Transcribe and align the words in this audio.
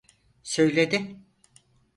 Söyledi. 0.43 1.17